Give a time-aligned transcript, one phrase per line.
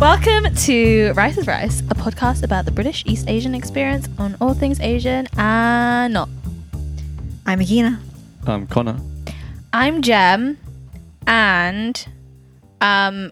[0.00, 4.54] Welcome to Rice is Rice, a podcast about the British East Asian experience on all
[4.54, 6.28] things Asian and not.
[7.44, 8.00] I'm Akina.
[8.46, 8.98] Um, Connor.
[9.74, 10.56] I'm Jem,
[11.26, 12.06] and
[12.80, 13.30] um,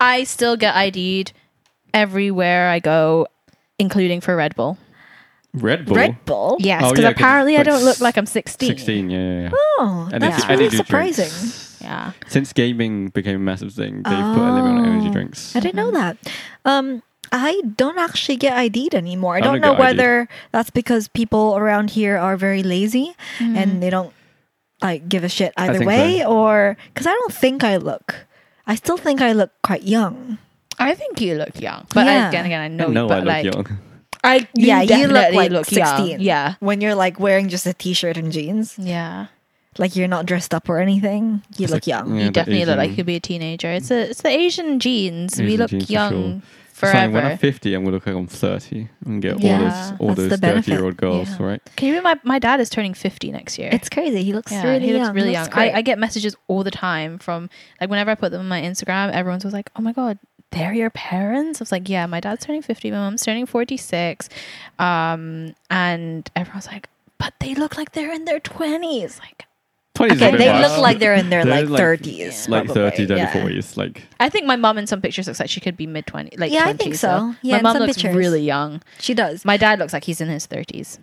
[0.00, 1.32] I still get ID'd
[1.94, 3.28] everywhere I go,
[3.78, 4.76] including for Red Bull.
[5.54, 5.96] Red Bull.
[5.96, 6.56] Red Bull.
[6.58, 8.68] Yes, Oh, because yeah, 'cause apparently I like don't look like I'm 16.
[8.68, 9.48] 16, yeah, yeah, yeah.
[9.54, 11.16] Oh, And that's if you- and really you do drinks.
[11.16, 11.62] surprising.
[11.86, 12.12] Yeah.
[12.26, 15.12] Since gaming became a massive thing, they've put a limit on energy Oh.
[15.14, 15.54] drinks.
[15.54, 16.18] I didn't know that.
[16.66, 19.34] Um, I don't actually get ID'd anymore.
[19.34, 19.98] I I don't don't know get ID'd.
[19.98, 23.56] whether that's because people around here are very lazy Mm-hmm.
[23.56, 24.12] and they don't
[24.82, 26.30] like give a shit either way, so.
[26.30, 28.26] or because I don't think I look.
[28.66, 30.38] I still think I look quite young.
[30.78, 32.28] I think you look young, but Yeah.
[32.28, 33.66] again, again, I know, I know you, but I look like, young.
[34.24, 35.64] I yeah, you look definitely like young.
[35.64, 36.16] sixteen.
[36.20, 39.26] Yeah, when you're like wearing just a t-shirt and jeans, yeah.
[39.78, 41.42] Like you're not dressed up or anything.
[41.56, 42.14] You It's look like- young.
[42.14, 43.70] Yeah, you the definitely look like you could be a teenager.
[43.70, 45.38] It's a, it's the Asian genes.
[45.40, 46.10] we look genes for young
[46.42, 46.42] sure.
[46.78, 47.24] It's like when.
[47.24, 50.28] I'm 50, I'm going to look like I'm 30 and get Yeah, all those, all
[50.28, 51.46] those 30 year old girls, Yeah.
[51.46, 51.62] right?
[51.76, 53.70] Can you believe my, my dad is turning 50 next year?
[53.72, 54.22] It's crazy.
[54.22, 55.14] He looks yeah, really he looks young.
[55.14, 55.48] really He young.
[55.52, 55.72] I.
[55.72, 57.48] I get messages all the time from
[57.80, 60.18] like whenever I put them on my Instagram, everyone's always like, "Oh my god,
[60.50, 64.28] they're your parents." I was like, "Yeah, my dad's turning 50, my mom's turning 46,"
[64.78, 69.45] um, and everyone's like, "But they look like they're in their 20s." Like,
[69.96, 70.62] 20 is a Okay, they much.
[70.70, 73.16] look like they're in their They're like like- thirties, like 30, early
[73.56, 73.62] yeah.
[73.76, 76.38] Like, I think my mom in some pictures looks like she could be mid 20s,
[76.38, 77.34] like Yeah, I 20s, think so.
[77.42, 78.14] Yeah, my mom looks pictures.
[78.14, 78.82] really young.
[79.00, 79.44] She does.
[79.44, 80.98] My dad looks like he's in his 30s.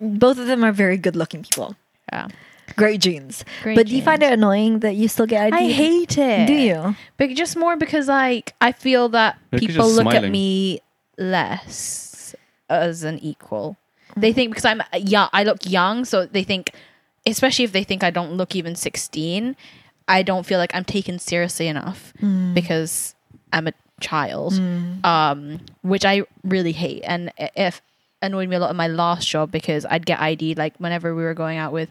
[0.00, 1.76] Both of them are very good-looking people.
[2.12, 2.28] Yeah.
[2.76, 3.44] Great jeans.
[3.62, 5.56] Great but do you find it annoying that you still get ID?
[5.56, 6.46] I hate it.
[6.46, 6.96] Do you?
[7.16, 10.80] But just more because like I feel that They're people just look at me
[11.16, 12.34] less
[12.68, 13.76] as an equal.
[14.16, 16.72] They think because I'm young, I look young, so they think,
[17.26, 19.56] especially if they think I don't look even sixteen,
[20.08, 22.12] I don't feel like I'm taken seriously enough
[22.54, 23.14] because
[23.52, 24.52] I'm a child,
[25.04, 27.82] um, which I really hate, and i- if
[28.22, 31.22] annoyed me a lot in my last job because I'd get ID like whenever we
[31.22, 31.90] were going out with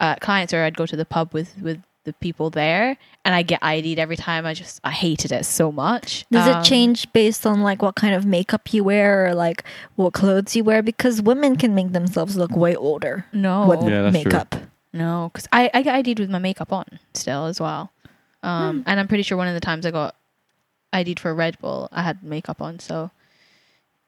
[0.00, 3.42] uh, clients or I'd go to the pub with with the people there and I
[3.42, 4.44] get ID'd every time.
[4.44, 6.26] I just I hated it so much.
[6.30, 9.62] Does Um, it change based on like what kind of makeup you wear or like
[9.94, 10.82] what clothes you wear?
[10.82, 14.32] Because women can make themselves look way older No, with Yeah, that's true.
[14.92, 14.98] Makeup.
[15.06, 17.90] no, because I I get ID'd with my makeup on still as well,
[18.42, 20.14] um, and I'm pretty sure one of the times I got
[20.92, 22.78] ID'd for Red Bull, I had makeup on.
[22.78, 23.10] So,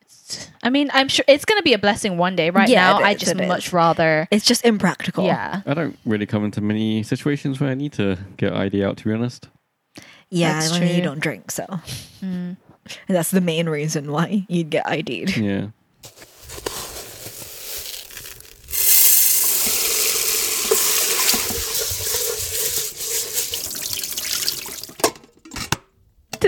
[0.03, 2.51] it's, I mean, I'm sure it's gonna be a blessing one day.
[2.51, 3.73] Right Yeah, now, it I just much is.
[3.73, 5.25] rather, It's just impractical.
[5.25, 5.63] yeah.
[5.67, 9.05] I don't really come into many situations where I need to get ID out, to
[9.05, 9.49] be honest.
[10.31, 11.65] Yeah, That's I mean, you don't drink, so
[12.23, 12.57] Mm.
[13.09, 15.37] that's the main reason why you'd get ID'd.
[15.37, 15.69] Yeah.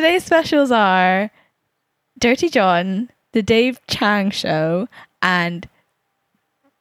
[0.06, 1.32] Today's specials are
[2.20, 4.86] Dirty John, The Dave Chang Show,
[5.20, 5.68] and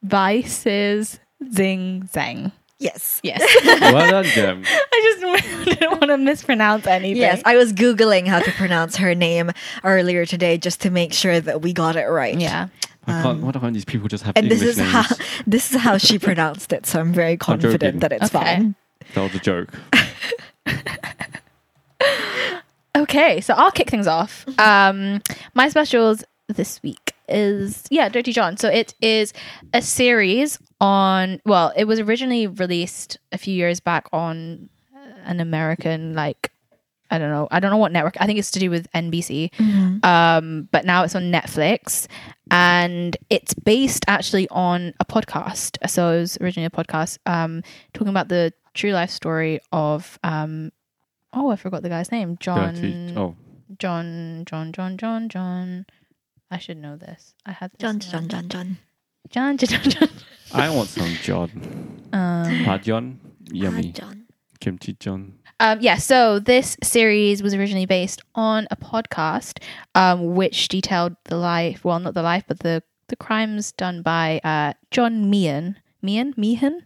[0.04, 1.18] Vice's
[1.52, 2.52] Zing Tsjeng.
[2.78, 3.18] Yes.
[3.24, 3.42] Yes.
[3.80, 4.62] well done, Jem.
[4.64, 7.16] I just didn't want to mispronounce anything.
[7.16, 9.50] Yes, I was googling how to pronounce her name
[9.82, 12.38] earlier today just to make sure that we got it right.
[12.38, 12.68] yeah.
[13.08, 13.42] I can't.
[13.42, 14.92] Why do I these people just have Um, And English this is names?
[14.92, 15.16] how
[15.48, 17.98] this is how she pronounced it, so I'm very confident joking.
[17.98, 18.38] that it's Okay.
[18.44, 18.74] fine.
[19.14, 19.72] That was a joke.
[23.08, 24.44] Okay, so I'll kick things off.
[24.58, 25.22] Um,
[25.54, 28.56] my specials this week is yeah, Dirty John.
[28.56, 29.32] So it is
[29.72, 31.40] a series on.
[31.46, 34.68] Well, it was originally released a few years back on
[35.24, 36.50] an American like.
[37.08, 37.46] I don't know.
[37.52, 38.16] I don't know what network.
[38.18, 39.52] I think it's to do with NBC.
[40.04, 42.08] Um, but now it's on Netflix,
[42.50, 45.78] and it's based actually on a podcast.
[45.88, 47.62] So it was originally a podcast um,
[47.94, 50.72] talking about the true life story of um,
[51.36, 52.36] oh, I forgot the guy's name.
[52.40, 52.74] John.
[52.74, 53.14] Dirty.
[53.16, 53.36] Oh,
[53.78, 55.86] John, John, John, John, John.
[56.50, 57.34] I should know this.
[57.44, 58.78] I had this John, John, John, John.
[59.30, 60.08] John, John, John, John.
[60.52, 62.08] I want some John.
[62.12, 63.20] Um, Pajon.
[63.52, 63.92] Yummy.
[63.94, 64.26] Ah, John.
[64.60, 65.34] Kimchi John.
[65.60, 69.62] um, yeah, so this series was originally based on a podcast,
[69.94, 74.40] um, which detailed the life, well, not the life, but the the crimes done by
[74.42, 75.76] uh, John Meehan.
[76.02, 76.34] Meehan?
[76.36, 76.82] Meehan?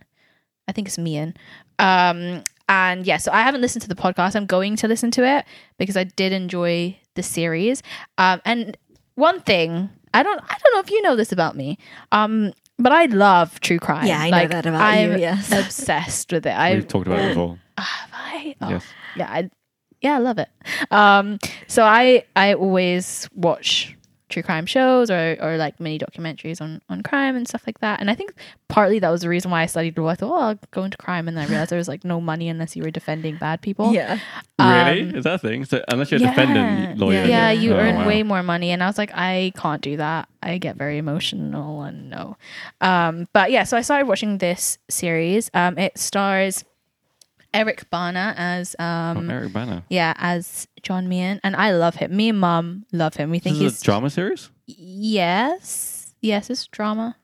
[0.68, 1.34] I think it's Meehan.
[1.78, 4.36] Um, and yeah, so I haven't listened to the podcast.
[4.36, 5.44] I'm going to listen to it
[5.76, 7.82] because I did enjoy the series.
[8.16, 8.76] Um, and
[9.16, 11.78] one thing I don't, I don't know if you know this about me,
[12.12, 14.06] um, but I love true crime.
[14.06, 15.52] Yeah, I know that about you, I'm yes.
[15.66, 16.50] obsessed with it.
[16.56, 17.58] I We've talked about it before.
[17.76, 18.54] have I?
[18.60, 18.84] Oh, Yes.
[19.16, 19.50] yeah, I,
[20.00, 20.48] yeah, I love it.
[20.90, 23.96] Um, so I I always watch
[24.30, 28.00] true crime shows or, or like mini documentaries on, on crime and stuff like that.
[28.00, 28.32] And I think
[28.68, 30.08] partly that was the reason why I studied law.
[30.08, 31.28] I thought, oh, I'll go into crime.
[31.28, 33.92] And then I realized there was like no money unless you were defending bad people.
[33.92, 34.18] Yeah.
[34.58, 35.02] really?
[35.02, 35.64] Um, Is that a thing?
[35.64, 36.30] So unless you're a yeah.
[36.30, 37.24] defendant lawyer.
[37.24, 38.06] Yeah, you Oh, earn wow.
[38.06, 38.70] way more money.
[38.70, 40.28] And I was like, I can't do that.
[40.42, 42.36] I get very emotional and no.
[42.80, 45.50] Um, but yeah, so I started watching this series.
[45.52, 46.64] Um, it stars
[47.52, 49.84] Eric Bana as um, Oh, Eric Bana.
[49.88, 51.40] yeah, as John Meehan.
[51.42, 52.16] And I love him.
[52.16, 53.30] Me and mom love him.
[53.30, 54.50] We This think is he's a drama series?
[54.66, 56.14] Yes.
[56.20, 57.16] Yes, it's drama.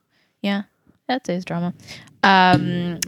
[0.43, 0.63] Yeah.
[1.09, 1.75] That is his drama.
[2.23, 2.99] Um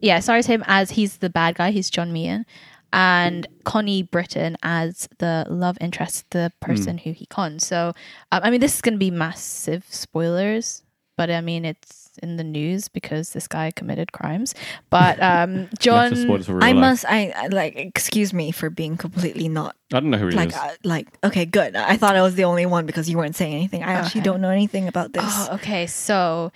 [0.00, 2.44] yeah, stars him as he's the bad guy, he's John Meehan.
[2.92, 7.66] And Connie Britton as the love interest, the person who he cons.
[7.66, 7.92] So,
[8.32, 10.82] um, I mean, this is going to be massive spoilers,
[11.16, 14.54] but I mean, it's in the news because this guy committed crimes.
[14.90, 16.80] But um, John, Massive spoilers for real I life.
[16.80, 17.04] must.
[17.08, 17.76] I I- like.
[17.76, 20.56] Excuse me for being completely not I don't know who he like is.
[20.56, 21.08] uh, like.
[21.24, 21.76] Okay, good.
[21.76, 23.82] I thought I was the only one because you weren't saying anything.
[23.82, 24.30] I actually Okay.
[24.30, 25.24] don't know anything about this.
[25.26, 25.86] Oh, okay.
[25.86, 26.52] So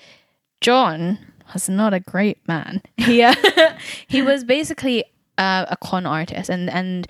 [0.61, 1.19] John
[1.55, 2.83] was not a great man.
[2.97, 3.35] He uh,
[4.09, 5.05] he was basically
[5.39, 7.07] uh, a con artist, and and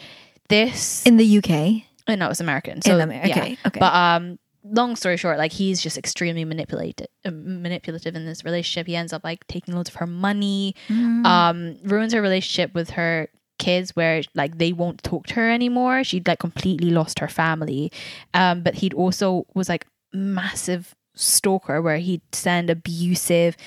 [0.49, 1.82] this In the UK.
[2.08, 2.82] oh, no, it was American.
[2.82, 3.38] So Amer- yeah.
[3.38, 3.81] okay, okay.
[3.81, 4.38] But um,
[4.71, 8.87] long story short, like he's just extremely manipulated, uh, manipulative in this relationship.
[8.87, 11.27] He ends up like taking loads of her money, Mm.
[11.27, 13.29] um, ruins her relationship with her
[13.59, 17.93] kids where like they won't talk to her anymore she'd like completely lost her family
[18.33, 23.59] um but he'd also was like massive stalker where he'd send abusive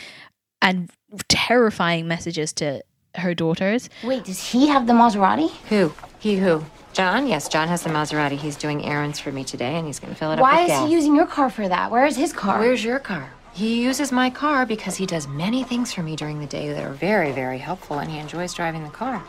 [0.64, 0.90] and
[1.28, 2.82] terrifying messages to
[3.18, 5.52] her daughters Wait, does he have the Maserati?
[5.70, 5.94] Who?
[6.18, 6.66] He who?
[6.94, 7.28] John?
[7.28, 8.38] Yes, John has the Maserati.
[8.38, 10.64] He's doing errands for me today and he's going to fill it up Why with
[10.64, 10.88] is gas.
[10.88, 11.90] he using your car for that?
[11.92, 12.60] Where is his car?
[12.60, 13.34] Where's your car?
[13.54, 16.84] He uses my car because he does many things for me during the day that
[16.84, 19.24] are very, very helpful and he enjoys driving the car.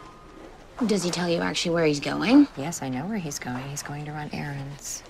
[0.86, 2.48] Does he tell you actually where he's going?
[2.56, 3.62] Yes, I know where he's going.
[3.68, 5.02] He's going to run errands.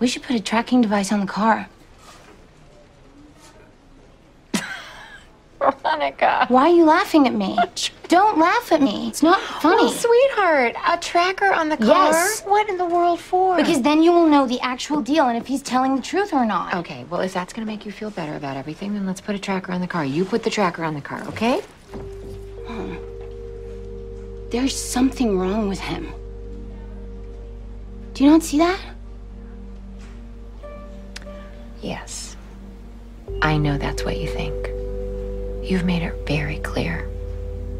[0.00, 1.68] We should put a tracking device on the car.
[5.60, 6.46] Veronica.
[6.48, 7.56] Why are you laughing at me?
[8.08, 9.08] Don't laugh at me.
[9.08, 9.84] It's not funny.
[9.84, 11.86] Oh, sweetheart, a tracker on the car?
[11.86, 12.42] Yes.
[12.44, 13.56] What in the world for?
[13.56, 16.44] because then you will know the actual deal and if he's telling the truth or
[16.46, 16.74] not.
[16.74, 19.34] Okay, well, if that's going to make you feel better about everything, then let's put
[19.34, 20.04] a tracker on the car.
[20.04, 21.60] You put the tracker on the car, okay?
[22.66, 22.96] Hmm.
[24.50, 26.12] There's something wrong with him.
[28.14, 28.80] Do you not see that?
[31.80, 32.36] Yes.
[33.42, 34.79] I know that's what you think.
[35.62, 37.08] You've made it very clear.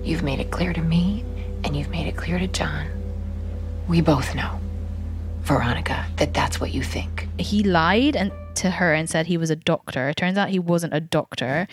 [0.03, 1.25] You've made it clear to me,
[1.65, 2.87] and you've made it clear to John.
[3.89, 4.61] We both know,
[5.43, 7.29] Veronica, that that's what you think.
[7.39, 10.09] he lied and to her and said he was a doctor.
[10.11, 11.67] It turns out he wasn't a doctor.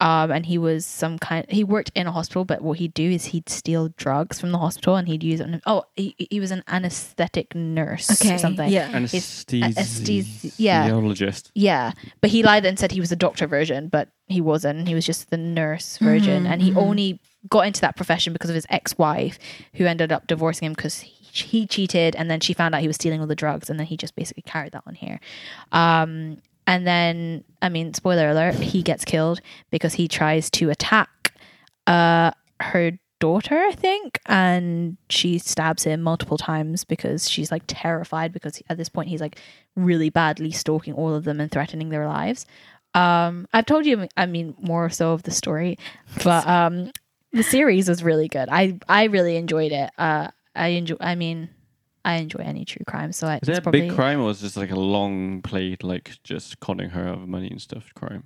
[0.00, 1.46] Um, and he was some kind.
[1.48, 4.58] He worked in a hospital, but what he'd do is he'd steal drugs from the
[4.58, 5.44] hospital and he'd use it.
[5.44, 8.68] On, oh, he, he was an anesthetic nurse Okay, or something.
[8.68, 8.90] yeah.
[8.90, 10.88] Anesthesi- yeah.
[10.88, 11.50] Anesthesiologist.
[11.54, 14.88] Yeah, but he lied and said he was a doctor version, but he wasn't.
[14.88, 18.54] He was just the nurse version, and he only got into that profession because of
[18.54, 19.38] his ex-wife,
[19.74, 22.86] who ended up divorcing him because he, he cheated, and then she found out he
[22.86, 25.20] was stealing all the drugs, and then he just basically carried that on here.
[25.72, 29.40] Um, and then, I mean, spoiler alert, he gets killed
[29.70, 31.34] because he tries to attack
[31.86, 32.30] uh,
[32.60, 32.92] her
[33.22, 38.78] daughter, I think, and she stabs him multiple times because she's like terrified because at
[38.78, 39.38] this point he's like
[39.76, 42.46] really badly stalking all of them and threatening their lives.
[42.94, 45.78] Um, I've told you, I mean, more so of the story,
[46.24, 46.90] but um,
[47.32, 48.48] the series was really good.
[48.50, 49.90] I I really enjoyed it.
[49.96, 50.96] Uh, I enjoy.
[51.00, 51.48] I mean,
[52.04, 53.12] I enjoy any true crime.
[53.12, 55.40] So I, Is it's that a probably big crime or was just like a long
[55.42, 58.24] played, like just conning her out of money and stuff crime?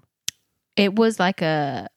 [0.76, 1.88] it was like a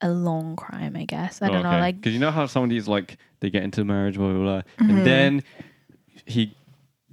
[0.00, 1.40] a long crime, I guess.
[1.40, 3.84] I don't know, like because you know how some of these like they get into
[3.84, 4.90] marriage, blah blah blah, Mm-hmm.
[4.90, 5.42] and then
[6.26, 6.54] he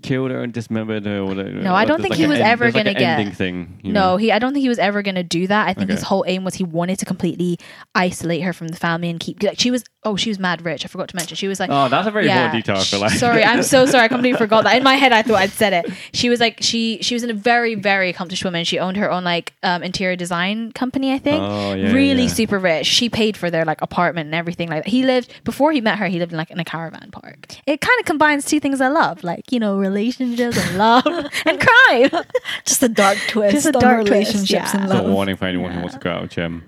[0.01, 1.19] killed her and dismembered her.
[1.19, 1.49] Or whatever.
[1.51, 3.79] No, I don't think like he was end- ever like gonna get- thing.
[3.83, 4.31] you No, he.
[4.31, 5.67] I don't think he was ever going to do that.
[5.67, 7.57] I think his whole aim was he wanted to completely
[7.95, 9.41] isolate her from the family and keep.
[9.43, 9.83] Like she was.
[10.03, 10.83] Oh, she was mad rich.
[10.83, 11.35] I forgot to mention.
[11.35, 11.69] She was like.
[11.71, 12.77] Oh, that's a very important detail.
[12.77, 13.11] I feel like.
[13.11, 14.05] Sorry, I'm so sorry.
[14.05, 14.75] I completely forgot that.
[14.75, 15.93] In my head, I thought I'd said it.
[16.13, 16.97] She was like she.
[17.03, 18.65] She was in a very very accomplished woman.
[18.65, 21.13] She owned her own like um, interior design company.
[21.13, 21.39] I think.
[21.39, 22.29] Oh, yeah, really yeah.
[22.29, 22.87] super rich.
[22.87, 24.89] She paid for their like apartment and everything like that.
[24.89, 26.07] He lived before he met her.
[26.07, 27.55] He lived in like in a caravan park.
[27.67, 31.05] It kind of combines two things I love, like you know relationships and love
[31.45, 32.23] and crime.
[32.65, 34.81] Just a dark twist Just a on dark twist, relationships yeah.
[34.81, 35.13] and So a love.
[35.13, 36.63] warning for anyone who wants to go out with Jem.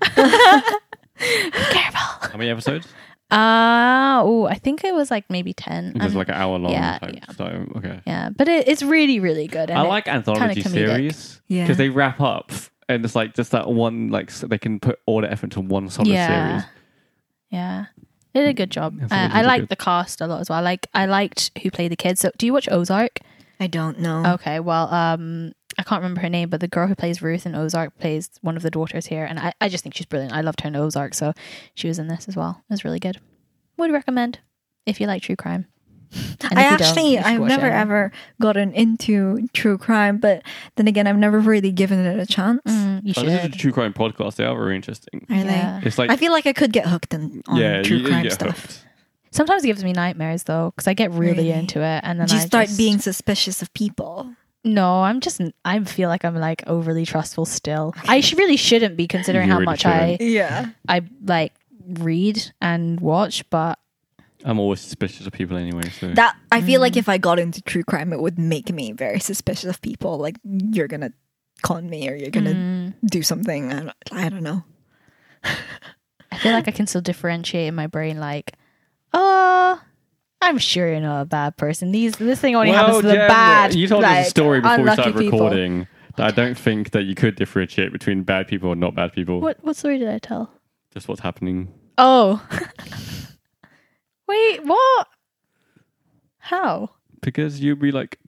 [1.18, 2.30] Careful.
[2.30, 2.86] How many episodes?
[3.30, 5.92] Uh oh, I think it was like maybe ten.
[5.96, 6.72] Just Um, like an hour long.
[6.72, 7.14] yeah, type.
[7.14, 7.32] yeah.
[7.36, 8.00] So okay.
[8.06, 9.70] yeah, but it, it's really really good.
[9.70, 10.70] And I it- like anthology comedic.
[10.72, 11.64] series Yeah.
[11.64, 12.52] because they wrap up
[12.88, 15.60] and it's like just that one like s- they can put all the effort into
[15.62, 16.64] one solid yeah, series.
[17.50, 17.86] yeah.
[18.34, 18.96] They did a good job.
[18.98, 19.68] Yeah, Uh, so I they did liked good.
[19.70, 20.62] the cast a lot as well.
[20.62, 22.20] Like I liked who played the kids.
[22.20, 23.20] So, do you watch Ozark?
[23.60, 24.24] I don't know.
[24.34, 27.54] Okay, well, um, I can't remember her name, but the girl who plays Ruth in
[27.54, 30.32] Ozark plays one of the daughters here, and I, I just think she's brilliant.
[30.32, 31.32] I loved her in Ozark, so
[31.74, 32.62] she was in this as well.
[32.68, 33.18] It was really good.
[33.76, 34.38] Would recommend
[34.86, 35.66] if you like true crime.
[36.50, 37.72] And I if you don't, actually, I've never it.
[37.72, 40.42] ever gotten into true crime, but
[40.76, 42.60] then again, I've never really given it a chance.
[42.68, 43.60] Mm, you I listened to should.
[43.60, 44.36] true crime podcast.
[44.36, 45.26] They are very interesting.
[45.28, 45.80] Are Yeah.
[45.82, 46.10] It's like?
[46.10, 48.32] I feel like I could get hooked in, on yeah, true you, you crime get
[48.32, 48.60] stuff.
[48.60, 48.84] hooked.
[49.32, 51.50] Sometimes it gives me nightmares though, because I get really, Really?
[51.50, 54.32] into it, and then Do you I start just- being suspicious of people?
[54.64, 55.40] No, I'm just.
[55.64, 57.94] I feel like I'm like overly trustful still.
[58.08, 60.70] I sh- really shouldn't be considering You how really much I Yeah.
[60.88, 61.52] I like
[61.86, 63.78] read and watch, but
[64.44, 65.88] I'm always suspicious of people anyway.
[65.90, 66.82] So That I feel Mm.
[66.82, 70.16] like if I got into true crime, it would make me very suspicious of people.
[70.18, 71.12] Like you're gonna
[71.62, 73.70] con me or you're gonna mm, do something.
[73.72, 74.64] I don't, I don't know.
[75.44, 78.18] I feel like I can still differentiate in my brain.
[78.18, 78.54] Like,
[79.12, 79.80] oh,
[80.44, 81.90] I'm sure you're not a bad person.
[81.90, 83.74] These this thing only happens to the Jem, bad.
[83.74, 85.38] You told like, us a story before we started people.
[85.38, 85.88] recording.
[86.16, 89.40] That I don't think that you could differentiate between bad people and not bad people.
[89.40, 90.50] What what story did I tell?
[90.92, 91.72] Just what's happening.
[91.98, 92.46] Oh,
[94.28, 95.08] wait, what?
[96.38, 96.90] How?
[97.22, 98.18] Because you'd be like,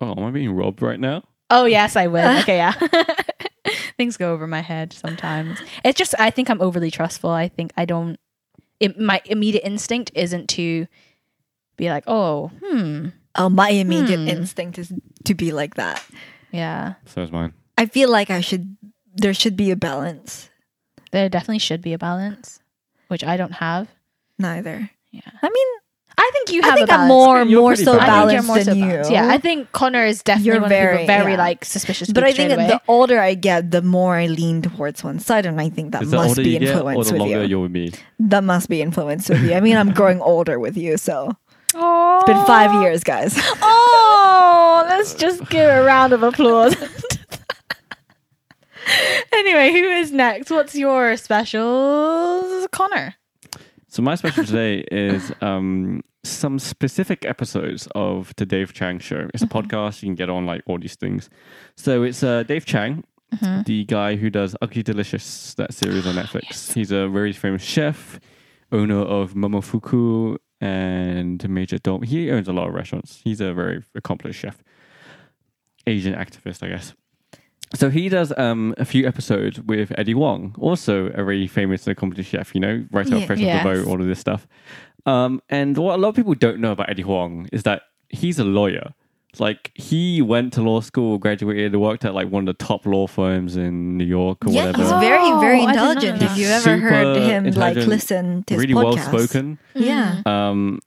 [0.00, 2.38] "Oh, am I being robbed right now?" Oh yes, I will.
[2.40, 2.72] Okay, yeah.
[3.96, 5.58] Things go over my head sometimes.
[5.84, 7.30] It's just I think I'm overly trustful.
[7.30, 8.18] I think I don't.
[8.80, 10.86] It, my immediate instinct isn't to
[11.82, 14.28] be like, oh, hmm, Oh, my immediate Hmm.
[14.28, 14.92] instinct is
[15.24, 15.98] to be like that.
[16.52, 16.94] yeah.
[17.06, 17.52] So is mine.
[17.78, 18.76] I feel like I should.
[19.16, 20.50] There should be a balance.
[21.12, 22.60] There definitely should be a balance,
[23.08, 23.88] which I don't have.
[24.38, 24.90] Neither.
[25.12, 25.30] Yeah.
[25.42, 25.68] I mean,
[26.18, 26.74] I think you I have.
[26.76, 28.04] think a I'm more You're more so balanced.
[28.04, 28.88] I think you're balanced more so than you.
[28.88, 29.10] balanced.
[29.12, 31.38] Yeah, I think Connor is definitely You're one very- of people very yeah.
[31.48, 32.12] like suspicious.
[32.12, 35.46] But I think straight the older I get, the more I lean towards one side,
[35.46, 37.30] and I think that Is the must older be you get, or influence the with
[37.32, 37.40] you.
[37.48, 37.92] you're with me?
[38.20, 39.54] That must be influenced with you.
[39.54, 41.32] I mean, I'm growing older with you, so
[41.74, 42.18] Aww.
[42.20, 43.38] it's been five years, guys.
[43.64, 46.74] Oh, let's just give a round of applause.
[49.32, 50.50] anyway, who is next?
[50.50, 53.14] What's your special, Connor?
[53.88, 59.28] So my special today is um, some specific episodes of the Dave Chang Show.
[59.34, 61.28] It's a podcast you can get on like all these things.
[61.76, 63.04] So it's uh, Dave Chang,
[63.66, 66.72] the guy who does Ugly Delicious, that series on Netflix.
[66.72, 68.18] He's a very famous chef,
[68.72, 72.04] owner of Momofuku and Majordomo.
[72.04, 73.20] He owns a lot of restaurants.
[73.24, 74.62] He's a very accomplished chef,
[75.86, 76.94] Asian activist, I guess.
[77.74, 81.92] So he does um, a few episodes with Eddie Huang, also a very famous and
[81.96, 83.16] accomplished chef, you know, Yeah.
[83.16, 83.64] of Fresh Yes.
[83.66, 84.46] off the Boat, all of this stuff.
[85.06, 88.38] Um, and what a lot of people don't know about Eddie Huang is that he's
[88.38, 88.92] a lawyer.
[89.38, 93.06] Like he went to law school, graduated, worked at like one of the top law
[93.06, 94.82] firms in New York or yeah, whatever.
[94.82, 96.20] he's very, very Oh, I did not intelligent.
[96.20, 99.58] know If you ever heard him like listen to his really well spoken.
[99.74, 100.80] yeah, Um,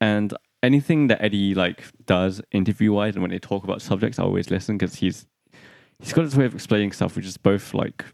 [0.00, 4.24] and anything that Eddie like does interview wise, and when they talk about subjects, I
[4.24, 5.26] always listen because he's
[6.00, 8.04] he's got his way of explaining stuff, which is both like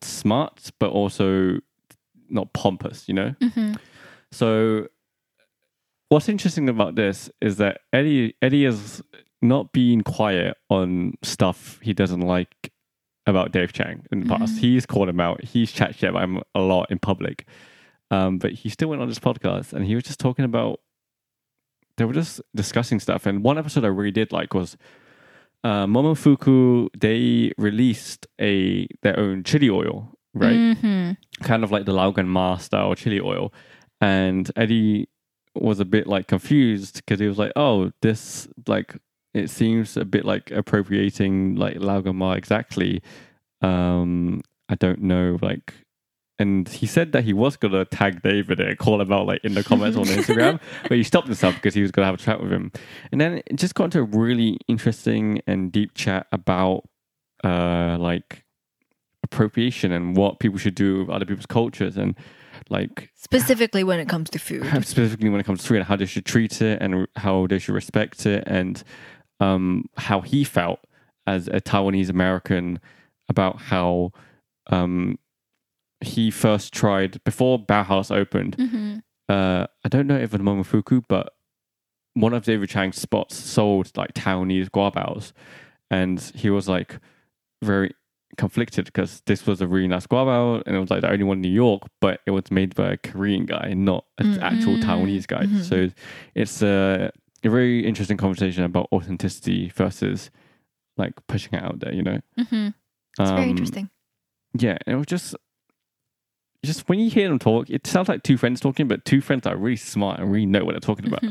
[0.00, 1.58] smart but also
[2.28, 3.34] not pompous, you know.
[4.30, 4.86] So,
[6.12, 9.02] what's interesting about this is that Eddie Eddie has
[9.40, 12.70] not been quiet on stuff he doesn't like
[13.26, 14.58] about Dave Chang in the past.
[14.58, 15.42] He's called him out.
[15.42, 17.46] He's chat shit about him a lot in public.
[18.10, 20.80] Um, but he still went on this podcast and he was just talking about
[21.96, 23.24] they were just discussing stuff.
[23.24, 24.76] And one episode I really did like was
[25.64, 26.88] uh, Momofuku.
[26.98, 30.56] They released a their own chili oil, right?
[30.56, 31.12] Mm-hmm.
[31.42, 33.50] kind of like the Lao Gan Ma style chili oil.
[34.00, 35.08] And Eddie
[35.54, 38.96] was a bit like confused because he was like, "Oh, this like
[39.34, 43.02] it seems a bit like appropriating like Lao Gan exactly."
[43.60, 45.74] Um, I don't know, like.
[46.38, 49.54] And he said that he was gonna tag David and call him out like in
[49.54, 52.42] the comments on Instagram, but he stopped himself because he was gonna have a chat
[52.42, 52.72] with him.
[53.12, 56.84] And then it just got into a really interesting and deep chat about
[57.44, 58.44] uh like
[59.22, 62.16] appropriation and what people should do with other people's cultures and
[62.68, 64.64] like specifically when it comes to food.
[64.86, 67.58] specifically when it comes to food and how they should treat it and how they
[67.58, 68.82] should respect it and
[69.40, 70.80] um, how he felt
[71.26, 72.80] as a Taiwanese American
[73.28, 74.12] about how
[74.68, 75.18] um,
[76.00, 78.56] he first tried before Baohaus opened.
[78.56, 78.98] Mm-hmm.
[79.28, 81.32] Uh, I don't know if it's Momofuku, but
[82.14, 85.32] one of David Chang's spots sold like Taiwanese guabaos,
[85.90, 86.98] and he was like
[87.62, 87.94] very
[88.38, 91.38] conflicted because this was a really nice guabao and it was like the only one
[91.38, 95.26] in New York, but it was made by a Korean guy, not an actual Taiwanese
[95.26, 95.46] guy.
[95.62, 95.88] So
[96.34, 97.10] it's a,
[97.44, 100.30] a very interesting conversation about authenticity versus
[100.96, 102.20] like pushing it out there, you know.
[102.38, 102.68] Mm-hmm.
[103.20, 103.90] It's very Um, interesting.
[104.58, 105.34] Yeah, it was just
[106.64, 109.42] just when you hear them talk, it sounds like two friends talking, but two friends
[109.42, 111.24] that are really smart and really know what they're talking about.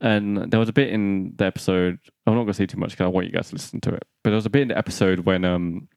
[0.00, 1.98] and there was a bit in the episode.
[2.26, 4.04] I'm not gonna say too much because I want you guys to listen to it.
[4.24, 5.88] But there was a bit in the episode when um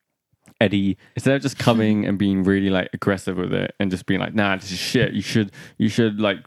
[0.61, 4.19] Eddie instead of just coming and being really like aggressive with it and just being
[4.19, 5.13] like, nah, this is shit.
[5.13, 6.39] You should you should like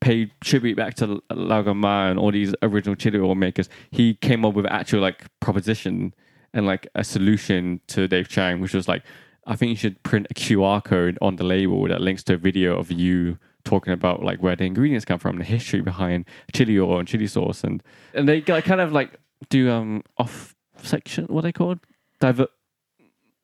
[0.00, 3.68] pay tribute back to Lao Gan Ma and all these original chili oil makers.
[3.90, 6.14] He came up with actual like proposition
[6.52, 9.02] and like a solution to Dave Chang, which was like,
[9.46, 12.36] I think you should print a QR code on the label that links to a
[12.36, 16.78] video of you talking about like where the ingredients come from, the history behind chili
[16.78, 17.82] oil and chili sauce, and
[18.14, 21.78] and they like, kind of like do um off section what they called
[22.20, 22.50] divert.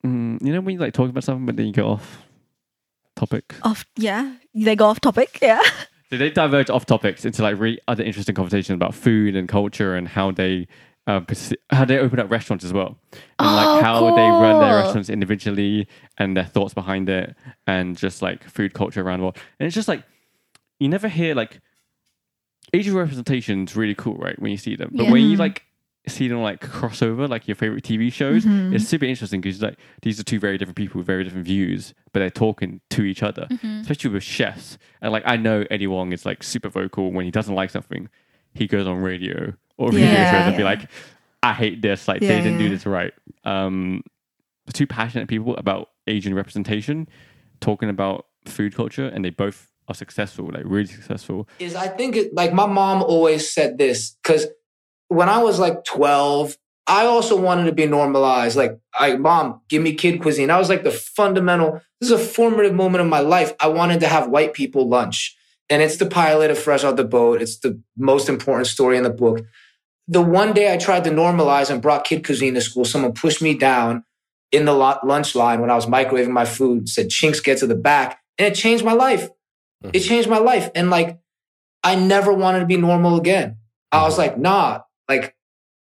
[0.07, 2.23] Mm, you know when you like talk about something but then you go off
[3.15, 3.55] topic.
[3.63, 5.39] Off, yeah, they go off topic.
[5.41, 5.61] Yeah.
[6.09, 9.93] So they diverge off topics into like really other interesting conversations about food and culture
[9.95, 10.67] and how they
[11.05, 14.75] perce- how they open up restaurants as well, and Oh, like how they run their
[14.75, 15.85] restaurants individually
[16.17, 17.35] and their thoughts behind it,
[17.65, 19.37] and just like food culture around the world.
[19.59, 20.03] And it's just like
[20.79, 21.59] you never hear like
[22.73, 24.39] Asian representation is really cool, right?
[24.41, 25.63] When you see them, but when you like
[26.07, 30.19] see them like crossover, like your favorite TV shows, it's super interesting because like these
[30.19, 33.47] are two very different people with very different views, but they're talking to each other,
[33.81, 34.77] especially with chefs.
[35.01, 38.09] And like I know Eddie Huang is like super vocal when he doesn't like something,
[38.53, 40.25] he goes on radio or video Yeah.
[40.31, 40.89] shows and be like,
[41.43, 42.07] "I hate this.
[42.07, 44.03] Like Yeah, they didn't do this right." Um,
[44.73, 47.07] two passionate people about Asian representation,
[47.61, 51.47] talking about food culture, and they both are successful, like really successful.
[51.59, 54.47] is I think it, like my mom always said this because
[55.09, 58.55] when I was like 12, I also wanted to be normalized.
[58.55, 60.49] Like, I, mom, give me kid cuisine.
[60.49, 63.53] I was like the fundamental, this is a formative moment of my life.
[63.59, 65.35] I wanted to have white people lunch.
[65.69, 67.41] And it's the pilot of Fresh Out the Boat.
[67.41, 69.41] It's the most important story in the book.
[70.07, 73.41] The one day I tried to normalize and brought kid cuisine to school, someone pushed
[73.41, 74.05] me down
[74.53, 77.75] in the lunch line when I was microwaving my food, said, Chinks, get to the
[77.75, 78.21] back.
[78.37, 79.29] And it changed my life.
[79.83, 80.07] It mm-hmm.
[80.07, 80.69] changed my life.
[80.73, 81.19] And like,
[81.83, 83.57] I never wanted to be normal again.
[83.91, 84.21] I was mm-hmm.
[84.21, 85.35] like, nah, like,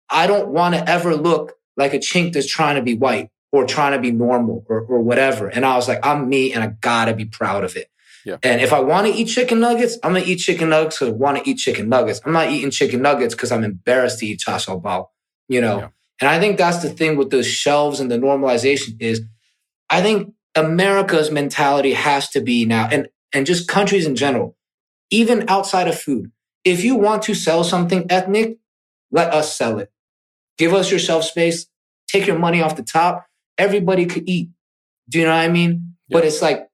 [0.09, 3.65] I don't want to ever look like a chink that's trying to be white or
[3.65, 5.47] trying to be normal or, or whatever.
[5.47, 7.89] And I was like, I'm me and I gotta be proud of it.
[8.25, 8.37] Yeah.
[8.43, 11.15] And if I want to eat chicken nuggets, I'm gonna eat chicken nuggets because I
[11.15, 12.21] want to eat chicken nuggets.
[12.25, 15.07] I'm not eating chicken nuggets because I'm embarrassed to eat cha shao bao,
[15.47, 15.79] you know?
[15.79, 15.87] Yeah.
[16.21, 19.21] And I think that's the thing with the shelves and the normalization is
[19.89, 24.55] I think America's mentality has to be now, and, and just countries in general,
[25.11, 26.31] even outside of food.
[26.63, 28.57] If you want to sell something ethnic,
[29.11, 29.91] let us sell it.
[30.57, 31.67] Give us your shelf space,
[32.07, 33.25] take your money off the top.
[33.57, 34.49] Everybody could eat.
[35.09, 35.95] Do you know what I mean?
[36.09, 36.67] But it's like,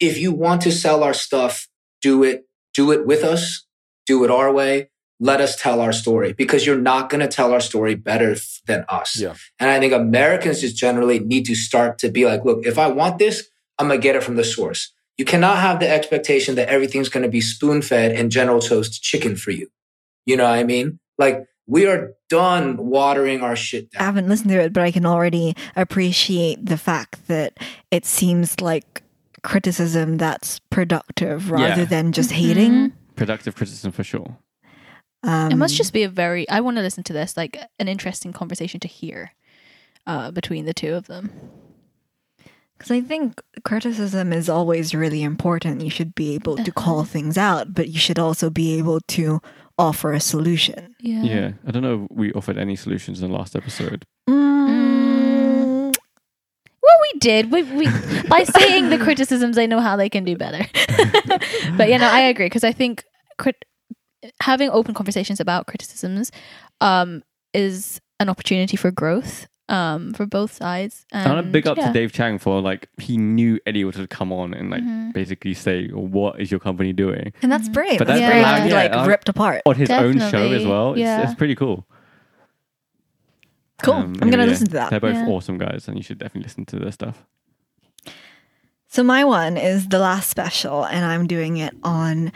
[0.00, 1.68] if you want to sell our stuff,
[2.02, 3.66] do it, do it with us,
[4.06, 4.90] do it our way.
[5.20, 8.84] Let us tell our story because you're not going to tell our story better than
[8.88, 9.18] us.
[9.18, 9.34] Yeah.
[9.58, 12.86] And I think Americans just generally need to start to be like, look, if I
[12.86, 14.92] want this, I'm going to get it from the source.
[15.16, 19.02] You cannot have the expectation that everything's going to be spoon fed and General Toast
[19.02, 19.68] chicken for you.
[20.24, 21.00] You know what I mean?
[21.18, 24.00] Like, we are done watering our shit down.
[24.02, 27.58] I haven't listened to it, but I can already appreciate the fact that
[27.90, 29.02] it seems like
[29.42, 31.84] criticism that's productive rather Yeah.
[31.84, 32.92] than just hating.
[33.16, 34.38] Productive criticism for sure.
[35.24, 36.48] Um, It must just be a very.
[36.48, 39.32] I want to listen to this, like an interesting conversation to hear
[40.06, 41.30] uh, between the two of them.
[42.78, 45.80] Because I think criticism is always really important.
[45.82, 49.40] You should be able to call things out, but you should also be able to
[49.78, 50.94] offer a solution.
[51.00, 51.22] Yeah.
[51.22, 54.04] Yeah, I don't know if we offered any solutions in the last episode.
[54.28, 55.94] Mm,
[56.82, 57.50] Well, we did.
[57.52, 57.86] We, we
[58.28, 60.64] by saying the criticisms, they know how they can do better.
[61.76, 63.04] but you know, I agree because I think
[63.38, 63.64] crit-
[64.42, 66.32] having open conversations about criticisms
[66.80, 67.22] um,
[67.54, 71.04] is an opportunity for growth um, for both sides.
[71.12, 71.88] I want to big up yeah.
[71.88, 75.10] to Dave Chang for like he knew Eddie was to come on and like Mm-hmm.
[75.12, 77.98] basically say what is your company doing and that's brave.
[77.98, 79.62] But that's that's brave allowed- to be yeah, like I- ripped apart.
[79.66, 80.96] on his own show as well.
[80.98, 81.22] Yeah.
[81.22, 81.86] it's pretty cool.
[83.82, 83.94] Cool.
[83.94, 84.90] Um, I'm anyway, gonna yeah, listen to that.
[84.90, 85.26] They're both Yeah.
[85.28, 87.24] awesome guys, and you should definitely listen to their stuff.
[88.88, 92.32] So my one is the last special, and I'm doing it on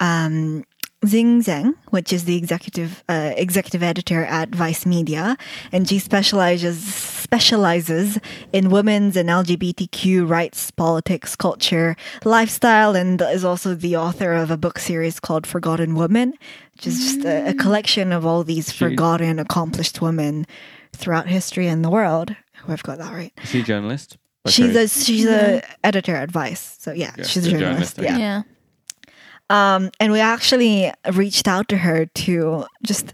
[0.00, 0.64] um,
[1.06, 5.36] Zing Tsjeng, which is the executive uh, executive editor at Vice Media,
[5.72, 8.18] and she specializes specializes
[8.52, 14.56] in women's and LGBTQ rights, politics, culture, lifestyle, and is also the author of a
[14.56, 16.34] book series called Forgotten Women,
[16.74, 20.46] which is just a, a collection of all these forgotten, accomplished women
[20.92, 22.34] throughout history and the world.
[22.64, 23.32] Who I've got that right.
[23.42, 24.18] Is he a journalist?
[24.44, 24.76] by She's trade?
[24.76, 27.96] a she's a editor at Vice, so yeah, Yeah, she's a a journalist.
[27.96, 28.18] journalist, yeah.
[28.18, 28.42] Yeah.
[29.50, 33.12] Um, and we actually reached out to her to just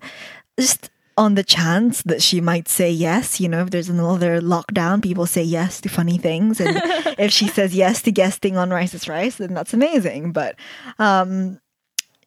[0.58, 3.40] just on the chance that she might say yes.
[3.40, 6.76] You know, if there's another lockdown, people say yes to funny things, and
[7.18, 10.32] if she says yes to guesting on Rice is Rice, then that's amazing.
[10.32, 10.56] But
[10.98, 11.58] um,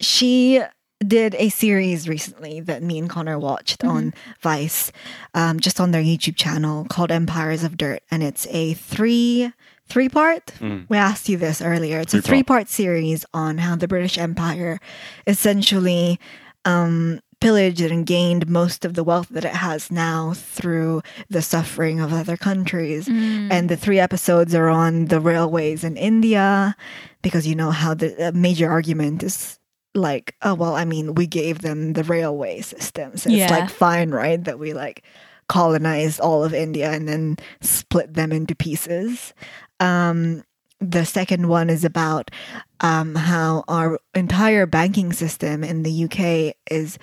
[0.01, 0.61] she
[1.05, 4.91] did a series recently that me and Connor watched on Vice,
[5.33, 9.53] um, just on their YouTube channel called Empires of Dirt, and it's a three
[9.89, 10.53] three part.
[10.87, 11.99] We asked you this earlier.
[11.99, 12.25] It's a Three-part.
[12.27, 14.79] three part series on how the British Empire
[15.27, 16.19] essentially
[16.65, 21.99] um, pillaged and gained most of the wealth that it has now through the suffering
[22.01, 23.07] of other countries.
[23.07, 26.75] And the three episodes are on the railways in India,
[27.21, 29.57] because you know how the uh, major argument is
[29.95, 33.17] like, oh, well, I mean, we gave them the railway system.
[33.17, 33.43] So Yeah.
[33.45, 34.43] it's like fine, right?
[34.43, 35.03] That we like
[35.49, 39.33] colonized all of India and then split them into pieces.
[39.81, 40.43] Um,
[40.79, 42.31] the second one is about
[42.79, 46.97] um, how our entire banking system in the UK is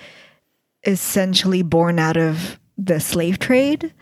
[0.84, 3.92] essentially born out of the slave trade,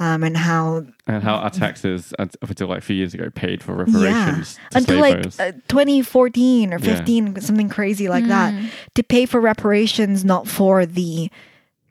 [0.00, 3.62] um, and how And how our taxes, up until like a few years ago, paid
[3.62, 6.96] for yeah reparations to until slave like uh, 2014 or Yeah.
[6.96, 8.54] 15, something crazy like that,
[8.94, 11.30] to pay for reparations not for the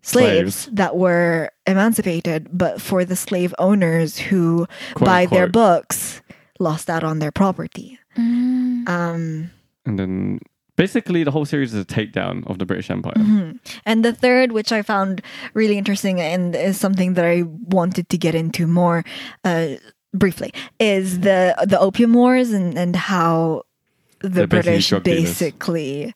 [0.07, 0.75] slaves, Slaves.
[0.75, 6.21] that were emancipated, but for the slave owners who, Quote, by their books,
[6.59, 7.99] lost out on their property.
[8.15, 9.51] Um,
[9.85, 10.39] and then
[10.75, 13.13] basically the whole series is a takedown of the British Empire.
[13.17, 13.57] Mm-hmm.
[13.85, 15.21] And the third, which I found
[15.53, 19.03] really interesting and is something that I wanted to get into more
[19.43, 19.75] uh,
[20.13, 23.63] briefly, is the the opium wars and, and how
[24.21, 26.13] the They're British drug basically,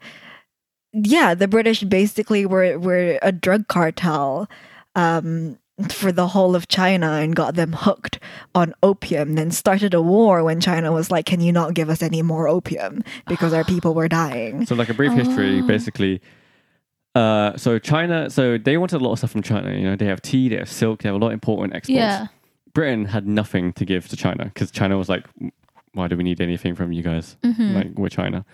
[0.93, 4.49] yeah, the British basically were were a drug cartel.
[4.95, 5.57] Um,
[5.89, 8.19] for the whole of China and got them hooked
[8.53, 12.03] on opium, then started a war when China was like, Can you not give us
[12.03, 13.03] any more opium?
[13.27, 14.65] Because our people were dying.
[14.65, 16.21] So like a brief history, basically.
[17.15, 19.73] Uh, so China, so they wanted a lot of stuff from China.
[19.73, 21.95] You know, they have tea, they have silk, they have a lot of important exports.
[21.95, 22.27] Yeah.
[22.73, 25.25] Britain had nothing to give to China because China was like,
[25.93, 27.37] why do we need anything from you guys?
[27.43, 27.75] Mm-hmm.
[27.75, 28.45] Like we're China.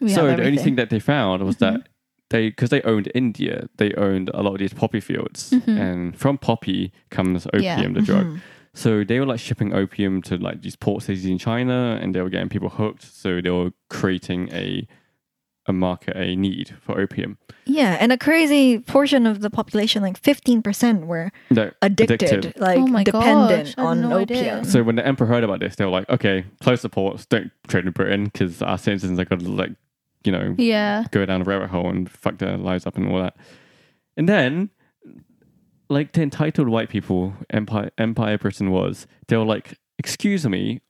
[0.00, 1.82] We so the only thing that they found was that mm-hmm.
[2.30, 5.70] they, because they owned India, they owned a lot of these poppy fields, mm-hmm.
[5.70, 7.88] and from poppy comes opium, Yeah.
[7.88, 8.38] the drug.
[8.74, 12.20] So they were like shipping opium to like these port cities in China, and they
[12.20, 13.02] were getting people hooked.
[13.04, 14.86] So they were creating a
[15.68, 17.38] a market, a need for opium.
[17.64, 22.86] Yeah, and a crazy portion of the population, like 15%, were They're addicted, like Oh
[22.86, 24.36] my dependent gosh, on no idea.
[24.38, 24.64] opium.
[24.64, 27.26] So when the emperor heard about this, they were like, "Okay, close the ports.
[27.26, 29.72] Don't trade with Britain because our citizens are going to like,
[30.24, 31.04] you know, Yeah.
[31.10, 33.36] go down a rabbit hole and fuck their lives up and all that."
[34.16, 34.70] And then,
[35.88, 40.80] like the entitled white people, Empire Empire Britain was, they were like, "Excuse me,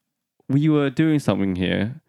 [0.49, 2.01] we were doing something here.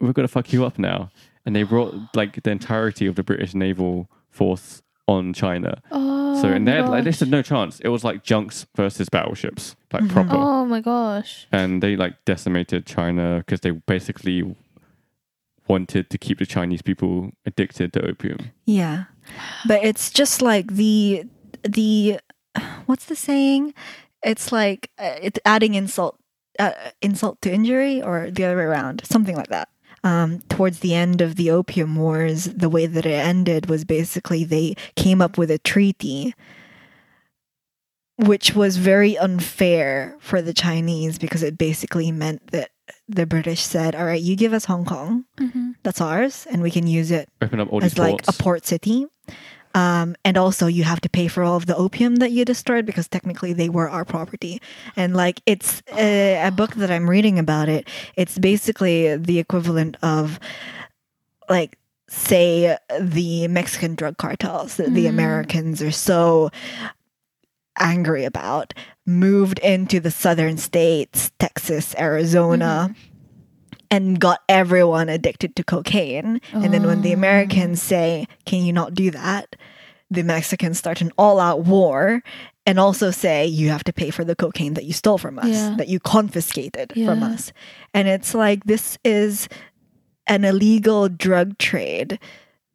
[0.00, 1.10] We're gonna fuck you up now."
[1.46, 5.80] And they brought like the entirety of the British naval force on China.
[5.90, 7.18] Oh, So and my they had, like they gosh.
[7.18, 7.80] said no chance.
[7.80, 11.46] It was like junks versus battleships, like proper Oh my gosh.
[11.50, 14.54] and they like decimated China because they basically
[15.68, 18.50] wanted to keep the Chinese people addicted to opium.
[18.66, 19.04] Yeah.
[19.66, 21.24] But it's just like the
[21.62, 22.20] the
[22.86, 23.74] what's the saying?
[24.22, 26.18] It's like uh, it's adding insult
[26.58, 29.68] uh, insult to injury or the other way around, something like that.
[30.02, 34.44] Um, towards the end of the opium wars, the way that it ended was basically
[34.44, 36.34] they came up with a treaty
[38.16, 42.70] which was very unfair for the Chinese because it basically meant that
[43.08, 45.24] the British said, "All right, you give us Hong Kong,
[45.82, 48.28] that's ours, and we can use it Open up all as like ports.
[48.28, 49.06] a port city.
[49.74, 52.86] Um, and also, you have to pay for all of the opium that you destroyed
[52.86, 54.60] because technically they were our property.
[54.96, 57.88] And like, it's a, a book that I'm reading about it.
[58.16, 60.40] It's basically the equivalent of
[61.48, 61.78] like,
[62.08, 65.14] say, the Mexican drug cartels that the mm-hmm.
[65.14, 66.50] Americans are so
[67.78, 68.74] angry about
[69.06, 73.10] moved into the southern states, Texas, Arizona mm-hmm.
[73.90, 76.40] And got everyone addicted to cocaine.
[76.52, 79.56] And then when the Americans say, Can you not do that?
[80.10, 82.22] The Mexicans start an all out war
[82.66, 85.48] and also say, You have to pay for the cocaine that you stole from us,
[85.48, 85.74] Yeah.
[85.76, 87.52] that you confiscated from us.
[87.92, 89.48] And it's like, this is
[90.26, 92.18] an illegal drug trade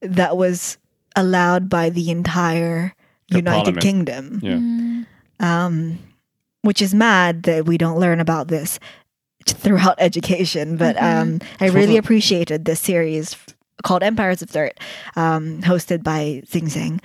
[0.02, 0.78] that was
[1.16, 2.94] allowed by the entire
[3.30, 3.82] The United parliament.
[3.82, 5.06] Kingdom
[5.40, 5.66] yeah.
[5.66, 6.00] um,
[6.62, 8.80] which is mad that we don't learn about this
[9.46, 10.78] throughout education.
[10.78, 13.36] But um, I really appreciated this series
[13.84, 14.80] called Empires of Dirt,
[15.16, 17.00] um, hosted by Zing Tsjeng.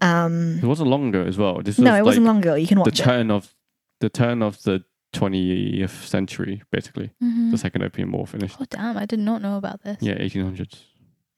[0.00, 1.56] Um, It wasn't long ago as well.
[1.62, 2.54] This was no, it wasn't like long ago.
[2.54, 3.02] You can the watch it.
[3.04, 3.54] turn of
[4.00, 4.82] the turn of the
[5.14, 7.10] 20th century, basically.
[7.22, 7.50] Mm-hmm.
[7.52, 8.56] The second opium war finished.
[8.60, 8.96] Oh damn!
[8.98, 9.98] I did not know about this.
[10.00, 10.80] Yeah, 1800s.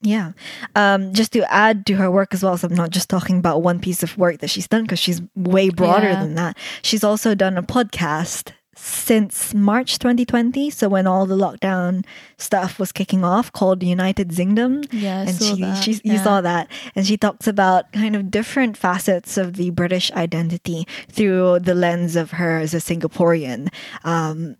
[0.01, 0.33] Yeah.
[0.75, 3.63] Um, just to add to her work as well, so I'm not just talking about
[3.63, 6.21] one piece of work that she's done because she's way broader Yeah.
[6.23, 6.55] than that.
[6.83, 10.69] She's also done a podcast since March 2020.
[10.69, 12.05] So when all the lockdown
[12.37, 14.87] stuff was kicking off, called United Zingdom.
[14.91, 16.23] Yeah, I and saw she, that, she you yeah.
[16.23, 21.59] saw that, and she talks about kind of different facets of the British identity through
[21.59, 23.73] the lens of her as a Singaporean.
[24.03, 24.57] Um,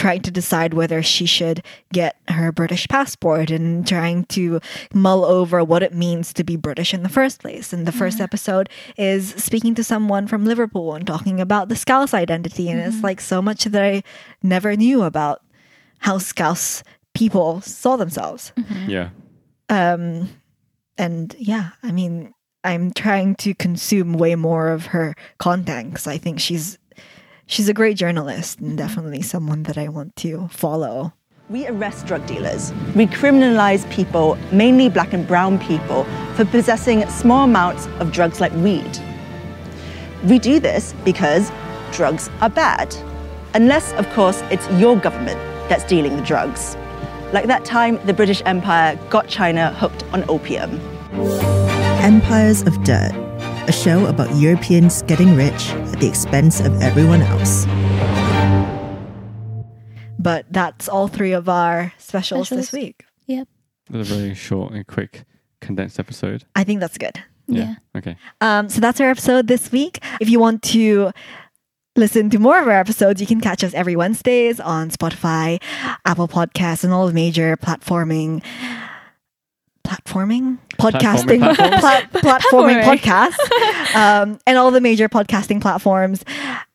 [0.00, 4.58] trying to decide whether she should get her British passport and trying to
[4.94, 7.70] mull over what it means to be British in the first place.
[7.74, 8.24] And the first mm-hmm.
[8.24, 12.70] episode is speaking to someone from Liverpool and talking about the Scouse identity.
[12.70, 13.04] And it's mm-hmm.
[13.04, 14.02] like so much that I
[14.42, 15.42] never knew about
[15.98, 16.82] how Scouse
[17.12, 18.54] people saw themselves.
[18.56, 18.88] Mm-hmm.
[18.88, 19.10] Yeah.
[19.68, 20.30] Um,
[20.96, 22.32] and yeah, I mean,
[22.64, 26.78] I'm trying to consume way more of her content because I think she's
[27.50, 28.76] she's a great journalist and mm-hmm.
[28.76, 31.12] definitely someone that I want to follow.
[31.50, 32.72] We arrest drug dealers.
[32.94, 36.04] We criminalize people, mainly black and brown people,
[36.36, 38.98] for possessing small amounts of drugs like weed.
[40.24, 41.50] We do this because
[41.90, 42.94] drugs are bad.
[43.54, 46.76] Unless, of course, it's your government that's dealing the drugs.
[47.32, 50.80] Like that time the British Empire got China hooked on opium.
[52.00, 53.12] Empires of Dirt,
[53.70, 57.66] a show about Europeans getting rich at the expense of everyone else.
[60.18, 62.70] But that's all three of our specials, Specials.
[62.70, 63.04] this week.
[63.28, 63.46] Yep.
[63.92, 65.22] It was a very short and quick,
[65.60, 66.44] condensed episode.
[66.56, 67.22] I think that's good.
[67.46, 67.76] Yeah.
[67.96, 68.16] Okay.
[68.40, 70.00] Um, so that's our episode this week.
[70.20, 71.12] If you want to
[71.94, 75.62] listen to more of our episodes, you can catch us every Wednesdays on Spotify,
[76.04, 78.42] Apple Podcasts, and all the major platforming
[79.90, 82.98] platforming podcasting Platforming plat- platforming Platforming.
[82.98, 86.24] podcasts um, and all the major podcasting platforms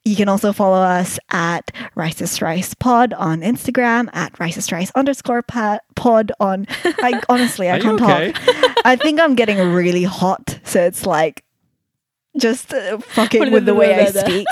[0.03, 5.41] you can also follow us at Rice's Rice Pod on Instagram at Rice's Rice underscore
[5.41, 8.31] pa- pod on I honestly I can't okay?
[8.33, 11.43] talk I think I'm getting really hot so it's like
[12.37, 14.15] just uh, fucking with the is way I it?
[14.15, 14.47] speak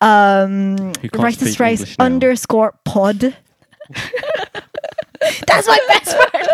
[0.00, 2.04] um You can't Rice's Rice now.
[2.06, 3.34] underscore pod
[5.46, 6.46] That's my best part.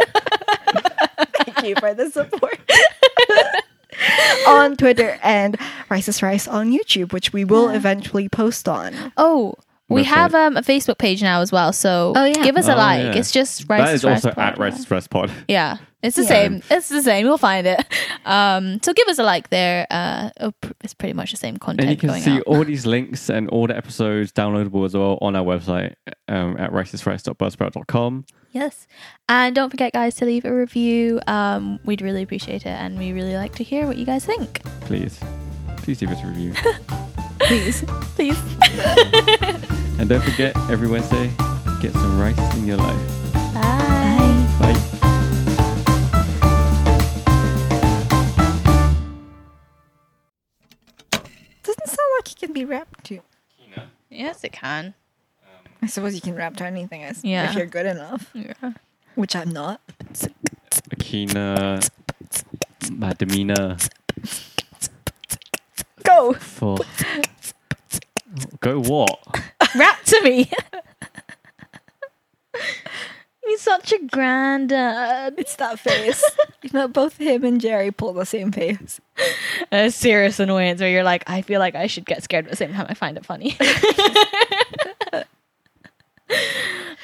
[1.60, 2.58] Thank you for the support.
[4.46, 5.58] on Twitter and
[5.90, 8.94] Rice's Rice on YouTube, which we will eventually post on.
[9.18, 9.54] Oh,
[9.90, 11.72] we have um, a Facebook page now as well.
[11.72, 12.42] So Oh, yeah.
[12.44, 13.02] give us a Oh, like.
[13.02, 13.14] yeah.
[13.20, 14.52] It's just Rice that is Rice also Pod.
[14.52, 15.30] at Rice's Rice Pod.
[15.48, 16.28] Yeah, it's the Yeah.
[16.28, 16.62] same.
[16.70, 17.26] It's the same.
[17.26, 17.84] You'll find it.
[18.26, 19.86] Um, so give us a like there.
[19.90, 22.42] Uh, oh, pr- it's pretty much the same content And you can going see out.
[22.42, 25.94] all these links and all the episodes downloadable as well on our website
[26.28, 28.26] um, at ricesrice.buzzsprout.com.
[28.52, 28.86] Yes,
[29.28, 31.18] and don't forget, guys, to leave a review.
[31.26, 34.62] Um, we'd really appreciate it, and we really like to hear what you guys think.
[34.82, 35.18] Please,
[35.78, 36.52] please leave us a review.
[37.40, 37.82] Please,
[38.16, 39.76] please.
[40.00, 41.28] And don't forget, every Wednesday,
[41.80, 43.32] get some rice in your life.
[43.54, 44.46] Bye.
[44.58, 45.90] Bye.
[51.62, 53.20] Doesn't sound like it can be wrapped to.
[54.12, 54.94] Yes, it can.
[55.82, 57.48] I suppose you can wrap to anything as- Yeah.
[57.50, 58.72] if you're good enough, Yeah.
[59.14, 59.80] which I'm not.
[60.90, 61.88] Akina,
[62.90, 63.78] Madamina,
[66.02, 66.32] Go!
[66.34, 66.78] for.
[68.60, 69.40] Go what?
[69.74, 70.50] Rap to me.
[73.46, 75.34] He's such a granddad.
[75.38, 76.22] It's that face.
[76.62, 79.00] you know, both him and Jerry pull the same face.
[79.72, 82.52] A serious annoyance where you're like, I feel like I should get scared but at
[82.52, 83.56] the same time I find it funny.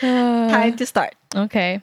[0.00, 1.16] Time to start.
[1.35, 1.81] okay.